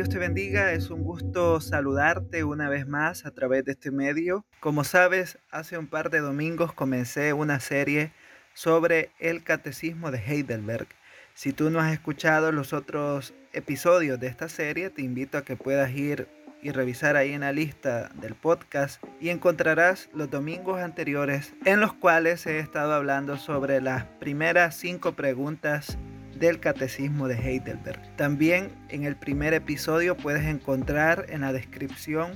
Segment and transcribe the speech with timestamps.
[0.00, 0.72] Dios te bendiga.
[0.72, 4.46] Es un gusto saludarte una vez más a través de este medio.
[4.58, 8.10] Como sabes, hace un par de domingos comencé una serie
[8.54, 10.86] sobre el catecismo de Heidelberg.
[11.34, 15.56] Si tú no has escuchado los otros episodios de esta serie, te invito a que
[15.56, 16.28] puedas ir
[16.62, 21.92] y revisar ahí en la lista del podcast y encontrarás los domingos anteriores en los
[21.92, 25.98] cuales he estado hablando sobre las primeras cinco preguntas
[26.40, 28.00] del Catecismo de Heidelberg.
[28.16, 32.32] También en el primer episodio puedes encontrar en la descripción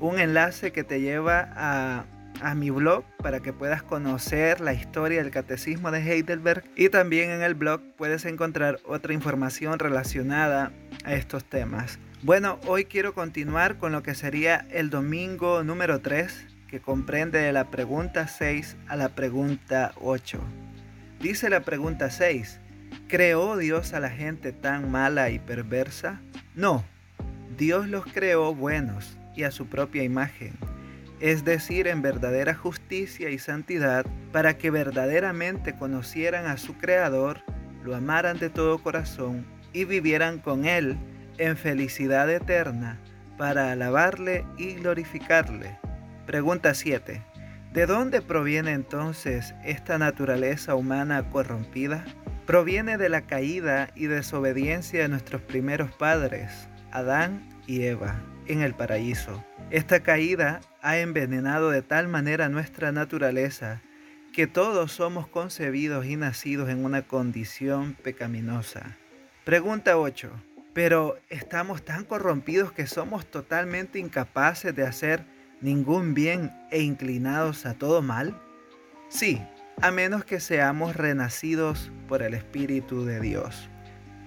[0.00, 2.04] un enlace que te lleva a,
[2.40, 7.30] a, mi blog para que puedas conocer la historia del Catecismo de Heidelberg y también
[7.30, 10.72] en el blog puedes encontrar otra información relacionada
[11.04, 11.98] a estos temas.
[12.22, 17.52] Bueno, hoy quiero continuar con lo que sería el domingo número 3 que comprende de
[17.52, 20.40] la pregunta 6 a la pregunta 8.
[21.20, 22.60] Dice la pregunta 6,
[23.08, 26.20] ¿Creó Dios a la gente tan mala y perversa?
[26.54, 26.84] No,
[27.56, 30.52] Dios los creó buenos y a su propia imagen,
[31.20, 37.40] es decir, en verdadera justicia y santidad, para que verdaderamente conocieran a su Creador,
[37.84, 40.96] lo amaran de todo corazón y vivieran con Él
[41.38, 42.98] en felicidad eterna,
[43.38, 45.78] para alabarle y glorificarle.
[46.26, 47.22] Pregunta 7.
[47.72, 52.04] ¿De dónde proviene entonces esta naturaleza humana corrompida?
[52.52, 58.74] Proviene de la caída y desobediencia de nuestros primeros padres, Adán y Eva, en el
[58.74, 59.42] paraíso.
[59.70, 63.80] Esta caída ha envenenado de tal manera nuestra naturaleza
[64.34, 68.98] que todos somos concebidos y nacidos en una condición pecaminosa.
[69.44, 70.30] Pregunta 8.
[70.74, 75.24] Pero estamos tan corrompidos que somos totalmente incapaces de hacer
[75.62, 78.38] ningún bien e inclinados a todo mal?
[79.08, 79.40] Sí,
[79.80, 83.68] a menos que seamos renacidos por el Espíritu de Dios.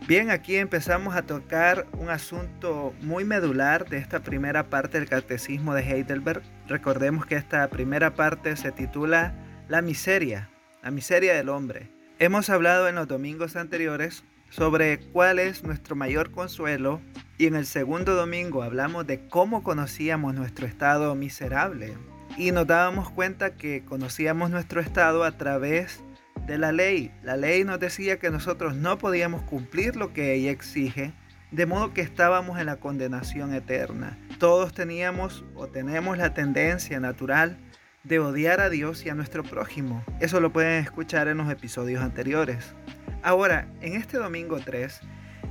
[0.08, 5.74] Bien, aquí empezamos a tocar un asunto muy medular de esta primera parte del Catecismo
[5.74, 6.44] de Heidelberg.
[6.68, 9.34] Recordemos que esta primera parte se titula
[9.68, 10.50] La miseria,
[10.84, 11.90] la miseria del hombre.
[12.20, 17.02] Hemos hablado en los domingos anteriores sobre cuál es nuestro mayor consuelo
[17.38, 21.96] y en el segundo domingo hablamos de cómo conocíamos nuestro estado miserable
[22.38, 26.02] y nos dábamos cuenta que conocíamos nuestro estado a través
[26.46, 27.12] de la ley.
[27.24, 31.14] La ley nos decía que nosotros no podíamos cumplir lo que ella exige,
[31.52, 34.18] de modo que estábamos en la condenación eterna.
[34.40, 37.58] Todos teníamos o tenemos la tendencia natural
[38.04, 40.04] de odiar a Dios y a nuestro prójimo.
[40.20, 42.76] Eso lo pueden escuchar en los episodios anteriores.
[43.24, 45.02] Ahora, en este domingo 3,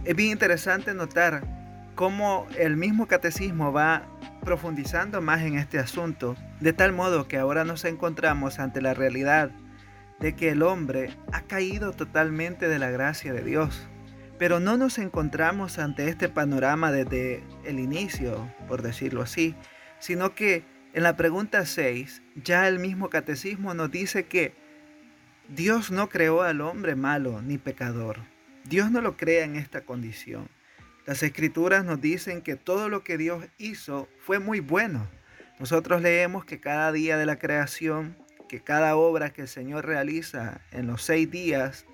[0.04, 1.63] es bien interesante notar
[1.94, 4.06] cómo el mismo catecismo va
[4.44, 9.50] profundizando más en este asunto, de tal modo que ahora nos encontramos ante la realidad
[10.20, 13.88] de que el hombre ha caído totalmente de la gracia de Dios.
[14.38, 19.54] Pero no nos encontramos ante este panorama desde el inicio, por decirlo así,
[19.98, 24.54] sino que en la pregunta 6 ya el mismo catecismo nos dice que
[25.48, 28.18] Dios no creó al hombre malo ni pecador.
[28.64, 30.48] Dios no lo crea en esta condición.
[31.06, 35.06] Las escrituras nos dicen que todo lo que Dios hizo fue muy bueno.
[35.58, 38.16] Nosotros leemos que cada día de la creación,
[38.48, 41.84] que cada obra que el Señor realiza en los seis días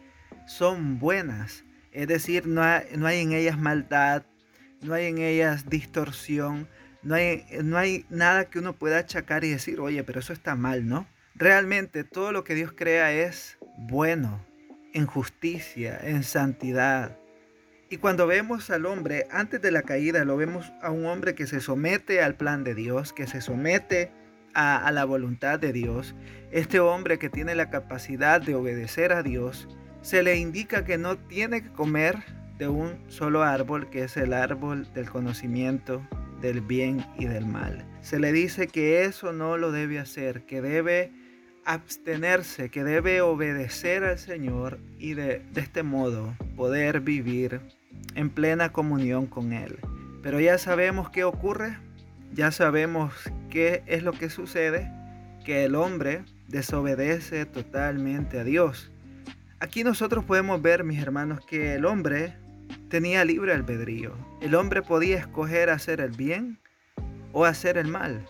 [0.47, 1.65] son buenas.
[1.93, 4.22] Es decir, no hay, no hay en ellas maldad,
[4.81, 6.69] no hay en ellas distorsión,
[7.03, 10.54] no hay, no hay nada que uno pueda achacar y decir, oye, pero eso está
[10.54, 11.06] mal, ¿no?
[11.34, 14.44] Realmente todo lo que Dios crea es bueno,
[14.92, 17.16] en justicia, en santidad,
[17.90, 21.48] y cuando vemos al hombre antes de la caída, lo vemos a un hombre que
[21.48, 24.12] se somete al plan de Dios, que se somete
[24.54, 26.14] a, la voluntad de Dios.
[26.52, 29.68] Este hombre que tiene la capacidad de obedecer a Dios,
[30.02, 32.16] se le indica que no tiene que comer
[32.58, 36.00] de un solo árbol, que es el árbol del conocimiento
[36.41, 37.84] del bien y del mal.
[38.03, 41.12] Se le dice que eso no lo debe hacer, que debe
[41.65, 47.60] abstenerse, que debe obedecer al Señor y de, este modo poder vivir
[48.15, 49.78] en plena comunión con Él.
[50.22, 51.78] Pero ya sabemos qué ocurre,
[52.33, 53.12] ya sabemos
[53.48, 54.91] qué es lo que sucede,
[55.45, 58.91] que el hombre desobedece totalmente a Dios.
[59.60, 62.34] Aquí nosotros podemos ver, mis hermanos, que el hombre
[62.89, 64.13] tenía libre albedrío.
[64.41, 66.59] El hombre podía escoger hacer el bien
[67.33, 68.27] o hacer el mal.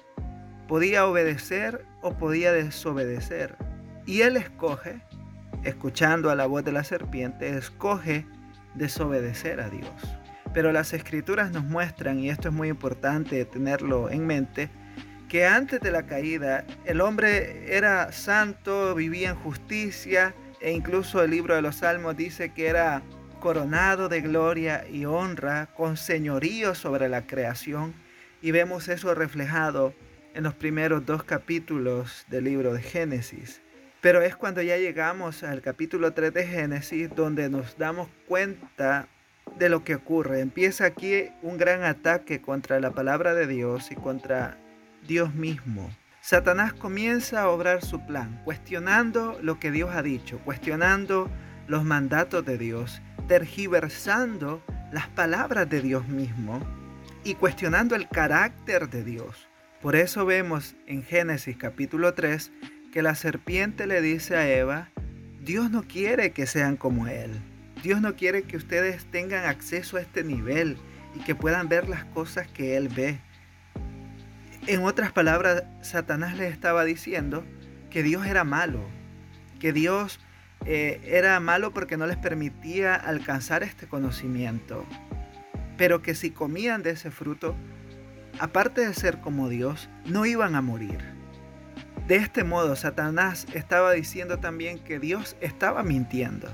[0.69, 3.57] Podía obedecer o podía desobedecer.
[4.07, 5.03] Y él escoge,
[5.65, 8.27] escuchando a la voz de la serpiente, escoge
[8.75, 9.91] desobedecer a Dios.
[10.53, 14.69] Pero las escrituras nos muestran, y esto es muy importante tenerlo en mente,
[15.29, 21.31] que antes de la caída el hombre era santo, vivía en justicia, e incluso el
[21.31, 23.03] libro de los Salmos dice que era
[23.39, 27.95] coronado de gloria y honra, con señorío sobre la creación,
[28.43, 29.95] y vemos eso reflejado
[30.35, 33.61] en los primeros dos capítulos del libro de Génesis.
[34.01, 39.09] Pero es cuando ya llegamos al capítulo 3 de Génesis donde nos damos cuenta
[39.59, 40.41] de lo que ocurre.
[40.41, 44.57] Empieza aquí un gran ataque contra la palabra de Dios y contra
[45.07, 45.91] Dios mismo.
[46.23, 51.31] Satanás comienza a obrar su plan, cuestionando lo que Dios ha dicho, cuestionando
[51.67, 54.63] los mandatos de Dios, tergiversando
[54.93, 56.61] las palabras de Dios mismo
[57.23, 59.47] y cuestionando el carácter de Dios.
[59.83, 62.51] Por eso vemos en Génesis capítulo 3
[62.93, 64.89] que la serpiente le dice a Eva,
[65.41, 67.41] Dios no quiere que sean como Él.
[67.83, 70.77] Dios no quiere que ustedes tengan acceso a este nivel
[71.15, 73.19] y que puedan ver las cosas que Él ve.
[74.67, 77.45] En otras palabras, Satanás les estaba diciendo
[77.89, 78.81] que Dios era malo,
[79.59, 80.21] que Dios
[80.67, 84.85] eh, era malo porque no les permitía alcanzar este conocimiento,
[85.79, 87.57] pero que si comían de ese fruto,
[88.39, 91.20] aparte de ser como Dios, no iban a morir.
[92.11, 96.49] De este modo, Satanás estaba diciendo también que Dios estaba mintiendo.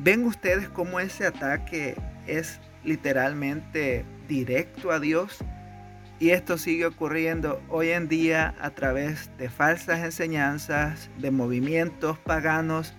[0.00, 1.94] ¿Ven ustedes cómo ese ataque
[2.26, 5.38] es literalmente directo a Dios?
[6.18, 12.92] Y esto sigue ocurriendo hoy en día a través de falsas enseñanzas, de movimientos paganos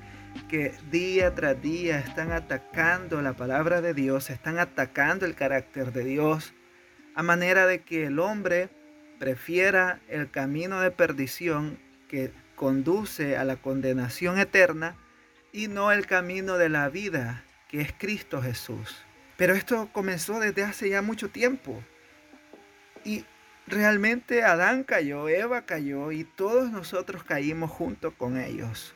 [0.47, 6.05] que día tras día están atacando la palabra de Dios, están atacando el carácter de
[6.05, 6.53] Dios,
[7.13, 8.69] a manera de que el hombre
[9.23, 11.79] prefiera el camino de perdición
[12.09, 14.97] que conduce a la condenación eterna
[15.53, 18.97] y no el camino de la vida que es Cristo Jesús.
[19.37, 21.81] Pero esto comenzó desde hace ya mucho tiempo.
[23.05, 23.23] Y
[23.65, 28.93] realmente Adán cayó, Eva cayó y todos nosotros caímos junto con ellos.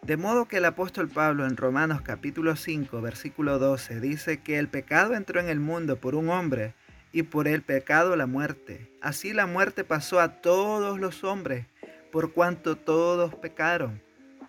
[0.00, 4.68] De modo que el apóstol Pablo en Romanos capítulo 5 versículo 12 dice que el
[4.68, 6.72] pecado entró en el mundo por un hombre
[7.14, 8.90] y por el pecado la muerte.
[9.00, 11.64] Así la muerte pasó a todos los hombres,
[12.10, 14.02] por cuanto todos pecaron.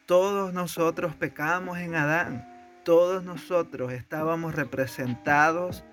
[0.08, 2.52] Todos nosotros pecamos en Adán.
[2.84, 5.84] Todos nosotros estábamos representados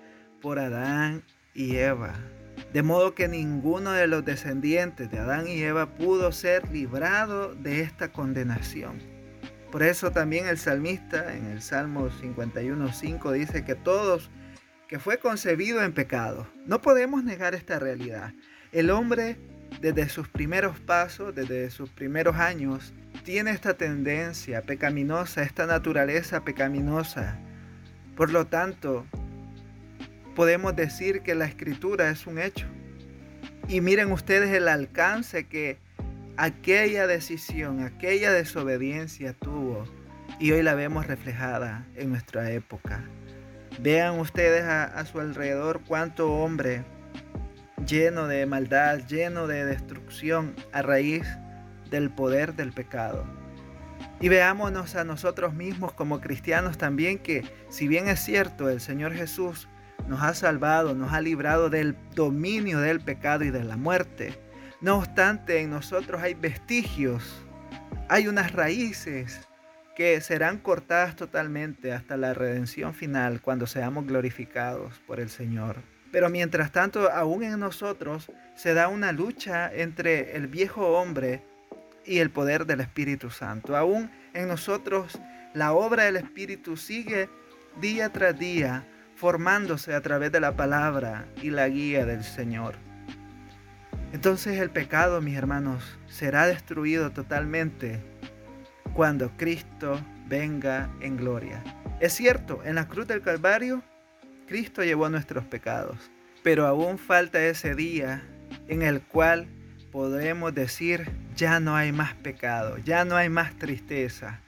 [0.41, 1.23] por Adán
[1.53, 2.15] y Eva.
[2.73, 7.81] De modo que ninguno de los descendientes de Adán y Eva pudo ser librado de
[7.81, 8.99] esta condenación.
[9.71, 14.31] Por eso también el salmista en el Salmo 51.5 dice que todos
[14.93, 16.47] que fue concebido en pecado.
[16.67, 18.31] No podemos negar esta realidad.
[18.71, 19.37] El hombre
[19.81, 22.93] desde sus primeros pasos, desde sus primeros años,
[23.23, 27.39] tiene esta tendencia pecaminosa, esta naturaleza pecaminosa.
[28.15, 29.07] Por lo tanto,
[30.35, 32.67] podemos decir que la escritura es un hecho.
[33.67, 35.79] Y miren ustedes el alcance que
[36.37, 39.85] aquella decisión, aquella desobediencia tuvo
[40.39, 43.03] y hoy la vemos reflejada en nuestra época.
[43.79, 46.83] Vean ustedes a, su alrededor cuánto hombre
[47.85, 51.25] lleno de maldad, lleno de destrucción a raíz
[51.89, 53.25] del poder del pecado.
[54.21, 59.13] Y veámonos a nosotros mismos como cristianos también que si bien es cierto el Señor
[59.13, 59.67] Jesús
[60.07, 64.39] nos ha salvado, nos ha librado del dominio del pecado y de la muerte,
[64.81, 67.43] no obstante en nosotros hay vestigios,
[68.09, 69.47] hay unas raíces
[69.95, 75.77] que serán cortadas totalmente hasta la redención final cuando seamos glorificados por el Señor.
[76.11, 81.41] Pero mientras tanto, aún en nosotros se da una lucha entre el viejo hombre
[82.05, 83.75] y el poder del Espíritu Santo.
[83.75, 85.19] Aún en nosotros
[85.53, 87.29] la obra del Espíritu sigue
[87.79, 88.85] día tras día
[89.15, 92.75] formándose a través de la palabra y la guía del Señor.
[94.11, 97.99] Entonces el pecado, mis hermanos, será destruido totalmente
[98.93, 101.63] cuando Cristo venga en gloria.
[101.99, 103.81] Es cierto, en la cruz del Calvario,
[104.47, 105.97] Cristo llevó nuestros pecados,
[106.43, 108.23] pero aún falta ese día
[108.67, 109.47] en el cual
[109.91, 114.41] podremos decir, ya no hay más pecado, ya no hay más tristeza,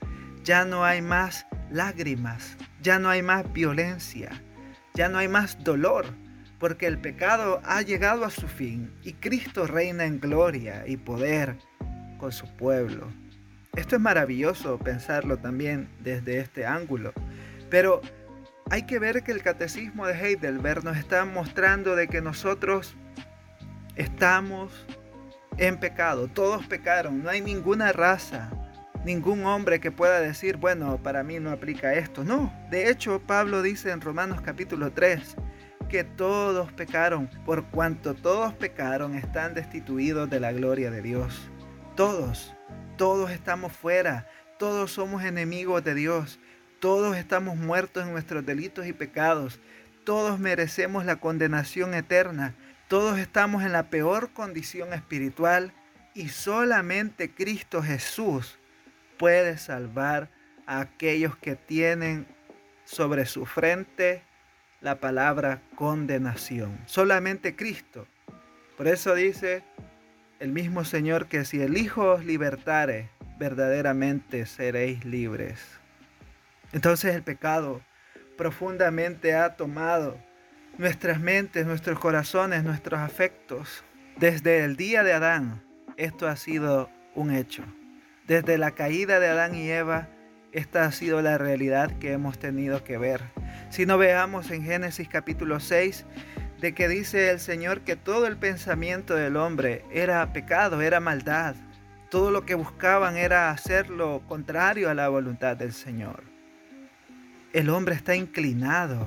[0.43, 4.29] ya no hay más lágrimas, ya no hay más violencia,
[4.93, 6.05] ya no hay más dolor,
[6.59, 11.57] porque el pecado ha llegado a su fin y Cristo reina en gloria y poder
[12.17, 13.07] con su pueblo.
[13.75, 17.11] Esto es maravilloso pensarlo también desde este ángulo,
[17.69, 18.01] pero
[18.71, 22.95] hay que ver que el catecismo de Heidelberg nos está mostrando de que nosotros
[23.95, 24.85] estamos
[25.57, 28.49] en pecado, todos pecaron, no hay ninguna raza,
[29.03, 32.23] ningún hombre que pueda decir, bueno, para mí no aplica esto.
[32.23, 35.35] No, de hecho Pablo dice en Romanos capítulo 3
[35.89, 41.49] que todos pecaron, por cuanto todos pecaron están destituidos de la gloria de Dios.
[41.95, 42.54] Todos.
[42.97, 44.25] Todos estamos fuera,
[44.57, 46.39] todos somos enemigos de Dios,
[46.79, 49.59] Todos estamos muertos en nuestros delitos y pecados.
[50.03, 52.53] Todos merecemos la condenación eterna.
[52.87, 55.73] Todos estamos en la peor condición espiritual
[56.13, 58.59] y solamente Cristo Jesús
[59.17, 60.29] puede salvar
[60.67, 62.27] a aquellos que tienen
[62.83, 64.21] sobre su frente
[64.81, 66.77] la palabra condenación.
[66.85, 68.05] Solamente Cristo.
[68.77, 69.63] Por eso dice
[70.39, 75.59] el mismo Señor que si el Hijo os libertare, verdaderamente seréis libres.
[76.73, 77.81] Entonces el pecado
[78.37, 80.17] profundamente ha tomado
[80.77, 83.83] nuestras mentes, nuestros corazones, nuestros afectos.
[84.17, 85.63] Desde el día de Adán,
[85.97, 87.63] esto ha sido un hecho.
[88.27, 90.09] Desde la caída de Adán y Eva,
[90.51, 93.21] esta ha sido la realidad que hemos tenido que ver.
[93.69, 96.05] Si no veamos en Génesis capítulo 6,
[96.65, 101.55] de que dice el Señor que todo el pensamiento del hombre era pecado, era maldad.
[102.09, 106.23] Todo lo que buscaban era hacer lo contrario a la voluntad del Señor.
[107.53, 109.05] El hombre está inclinado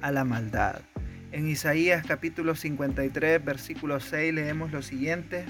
[0.00, 0.82] a la maldad.
[1.32, 5.46] En Isaías capítulo 53, versículo 6 leemos lo siguiente.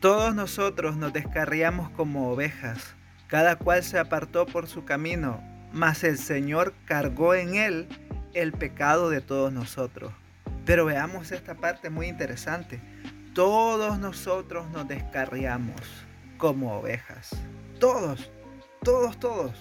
[0.00, 2.94] Todos nosotros nos descarriamos como ovejas,
[3.26, 5.42] cada cual se apartó por su camino,
[5.74, 7.86] mas el Señor cargó en él
[8.32, 10.14] el pecado de todos nosotros.
[10.66, 12.80] Pero veamos esta parte muy interesante.
[13.34, 15.80] Todos nosotros nos descarriamos
[16.36, 17.30] como ovejas.
[17.78, 18.30] Todos,
[18.82, 19.52] todos, todos.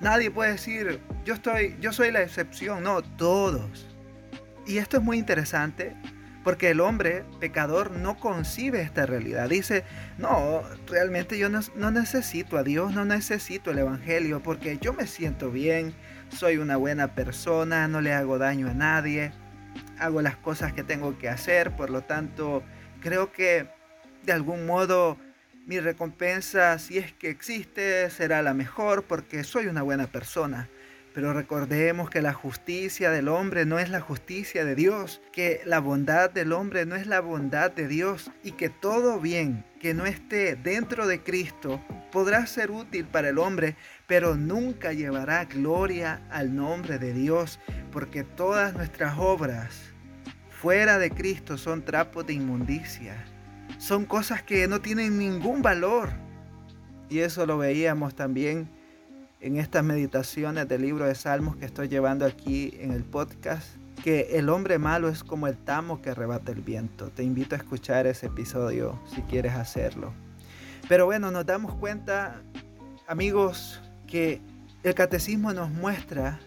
[0.00, 2.82] Nadie puede decir, yo estoy, yo soy la excepción.
[2.82, 3.86] No, todos.
[4.66, 5.94] Y esto es muy interesante
[6.42, 9.48] porque el hombre pecador no concibe esta realidad.
[9.48, 9.84] Dice,
[10.18, 15.06] no, realmente yo no, no, necesito a Dios, no necesito el Evangelio porque yo me
[15.06, 15.94] siento bien,
[16.28, 19.32] soy una buena persona, no le hago daño a nadie,
[19.98, 22.62] hago las cosas que tengo que hacer, por lo tanto
[23.00, 23.66] creo que
[24.24, 25.18] de algún modo
[25.66, 30.68] mi recompensa, si es que existe, será la mejor porque soy una buena persona.
[31.14, 35.78] Pero recordemos que la justicia del hombre no es la justicia de Dios, que la
[35.78, 40.06] bondad del hombre no es la bondad de Dios y que todo bien que no
[40.06, 41.80] esté dentro de Cristo
[42.14, 47.58] podrá ser útil para el hombre, pero nunca llevará gloria al nombre de Dios,
[47.90, 49.92] porque todas nuestras obras
[50.48, 53.16] fuera de Cristo son trapos de inmundicia,
[53.78, 56.10] son cosas que no tienen ningún valor.
[57.10, 58.70] Y eso lo veíamos también
[59.40, 63.66] en estas meditaciones del libro de Salmos que estoy llevando aquí en el podcast,
[64.04, 67.10] que el hombre malo es como el tamo que arrebata el viento.
[67.10, 70.12] Te invito a escuchar ese episodio si quieres hacerlo.
[70.88, 72.42] Pero bueno, nos damos cuenta,
[73.06, 74.40] amigos, que
[74.82, 76.38] el catecismo nos muestra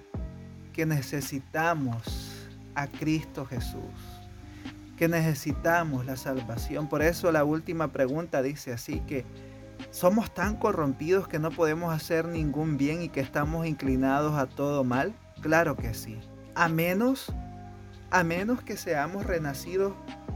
[0.73, 3.81] que necesitamos a Cristo Jesús,
[4.97, 6.87] que necesitamos la salvación.
[6.87, 9.25] Por eso la última pregunta dice así que
[9.91, 14.83] ¿Somos tan corrompidos que no podemos hacer ningún bien y que estamos inclinados a todo
[14.83, 15.13] mal?
[15.41, 16.19] Claro que sí.
[16.55, 17.31] A menos,
[18.11, 19.93] a menos que seamos renacidos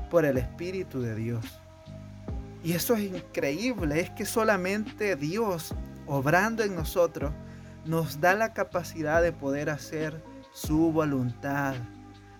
[0.09, 1.60] por el Espíritu de Dios.
[2.63, 5.73] Y eso es increíble, es que solamente Dios,
[6.05, 7.31] obrando en nosotros,
[7.85, 11.75] nos da la capacidad de poder hacer su voluntad.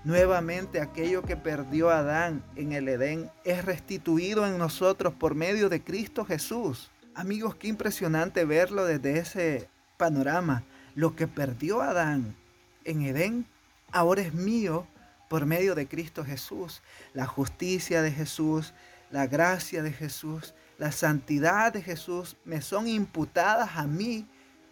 [0.03, 5.83] Nuevamente aquello que perdió Adán en el Edén es restituido en nosotros por medio de
[5.83, 6.91] Cristo Jesús.
[7.13, 10.63] Amigos, qué impresionante verlo desde ese panorama.
[10.95, 12.35] Lo que perdió Adán
[12.83, 13.45] en Edén
[13.91, 14.87] ahora es mío
[15.29, 16.81] por medio de Cristo Jesús.
[17.13, 18.73] La justicia de Jesús,
[19.11, 24.27] la gracia de Jesús, la santidad de Jesús me son imputadas a mí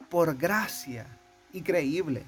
[0.09, 1.05] por gracia.
[1.53, 2.25] Increíble.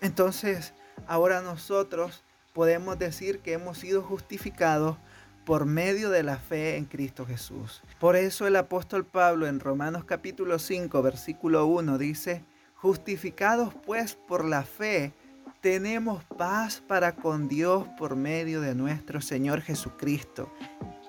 [0.00, 0.74] Entonces,
[1.06, 4.96] ahora nosotros podemos decir que hemos sido justificados
[5.44, 7.82] por medio de la fe en Cristo Jesús.
[7.98, 12.44] Por eso el apóstol Pablo en Romanos capítulo 5 versículo 1 dice,
[12.74, 15.12] justificados pues por la fe,
[15.60, 20.50] tenemos paz para con Dios por medio de nuestro Señor Jesucristo.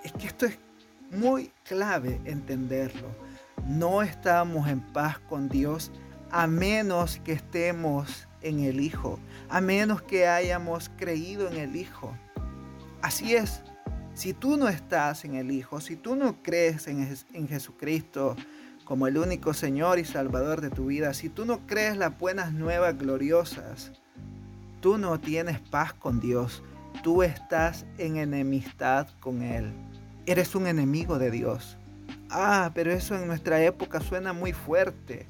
[0.04, 0.58] Es que esto es
[1.12, 3.10] muy clave entenderlo.
[3.68, 5.92] No estamos en paz con Dios
[6.32, 12.16] a menos que estemos en el Hijo, a menos que hayamos creído en el Hijo.
[13.02, 13.62] Así es,
[14.14, 18.36] si tú no estás en el Hijo, si tú no crees en, Jesucristo
[18.86, 22.54] como el único Señor y Salvador de tu vida, si tú no crees las buenas
[22.54, 23.92] nuevas gloriosas,
[24.80, 26.64] tú no tienes paz con Dios.
[27.04, 29.74] Tú estás en enemistad con Él.
[30.26, 31.78] Eres un enemigo de Dios.
[32.30, 35.28] Ah, pero eso en nuestra época suena muy fuerte.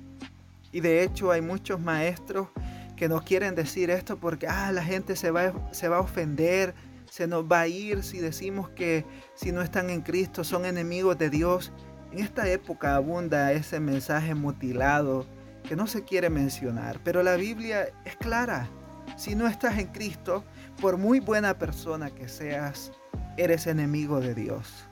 [0.71, 2.47] Y de hecho hay muchos maestros
[2.95, 6.75] que no quieren decir esto porque ah, la gente se va, se va a ofender,
[7.09, 11.17] se nos va a ir si decimos que si no están en Cristo son enemigos
[11.17, 11.71] de Dios.
[12.11, 15.25] En esta época abunda ese mensaje mutilado
[15.67, 18.69] que no se quiere mencionar, pero la Biblia es clara.
[19.17, 20.43] Si no estás en Cristo,
[20.79, 22.91] por muy buena persona que seas,
[23.37, 24.85] eres enemigo de Dios.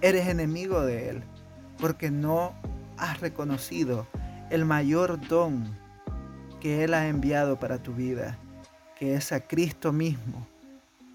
[0.00, 1.22] Eres enemigo de Él
[1.78, 2.54] porque no
[2.96, 4.06] has reconocido
[4.50, 5.76] el mayor don
[6.60, 8.38] que Él ha enviado para tu vida,
[8.98, 10.46] que es a Cristo mismo,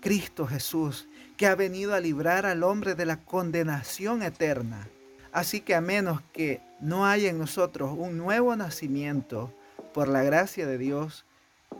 [0.02, 1.08] Cristo Jesús,
[1.38, 4.88] que ha venido a librar al hombre de la condenación eterna.
[5.32, 9.54] Así que a menos que no haya en nosotros un nuevo nacimiento
[9.94, 11.26] por la gracia de Dios,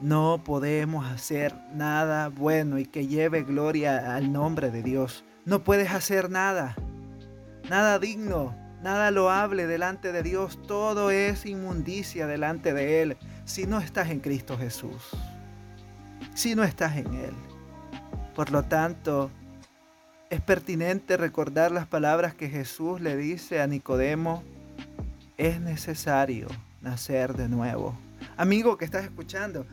[0.02, 5.24] no podemos hacer nada bueno y que lleve gloria al nombre de Dios.
[5.46, 6.76] No puedes hacer nada,
[7.70, 10.60] nada digno, nada loable delante de Dios.
[10.68, 15.10] Todo es inmundicia delante de Él si no estás en Cristo Jesús,
[16.34, 17.34] si no estás en Él.
[18.36, 19.30] Por lo tanto,
[20.32, 24.44] es pertinente recordar las palabras que Jesús le dice a Nicodemo,
[25.38, 26.48] es necesario
[26.82, 27.96] nacer de nuevo.
[28.38, 29.66] Amigo que estás escuchando,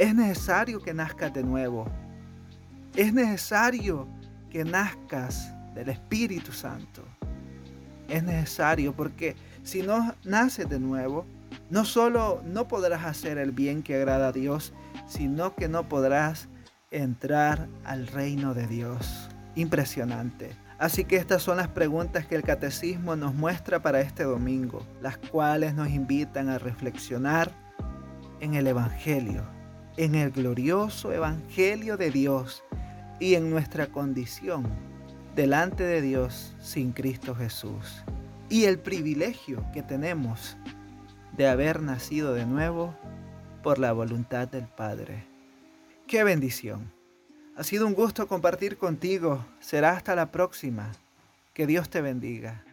[0.00, 1.86] es necesario que nazcas de nuevo.
[2.96, 4.08] Es necesario
[4.48, 7.04] que nazcas del Espíritu Santo.
[8.08, 11.26] Es necesario porque si no naces de nuevo,
[11.68, 14.72] no solo no podrás hacer el bien que agrada a Dios,
[15.06, 16.48] sino que no podrás
[16.90, 20.56] entrar al reino de Dios impresionante.
[20.78, 25.18] Así que estas son las preguntas que el catecismo nos muestra para este domingo, las
[25.18, 27.52] cuales nos invitan a reflexionar
[28.40, 29.59] en el Evangelio,
[30.00, 32.64] en el glorioso Evangelio de Dios
[33.18, 34.66] y en nuestra condición
[35.36, 38.02] delante de Dios sin Cristo Jesús.
[38.48, 40.56] Y el privilegio que tenemos
[41.36, 42.94] de haber nacido de nuevo
[43.62, 45.26] por la voluntad del Padre.
[46.06, 46.90] ¡Qué bendición!
[47.54, 49.44] Ha sido un gusto compartir contigo.
[49.60, 50.92] Será hasta la próxima.
[51.52, 52.64] Que Dios te bendiga.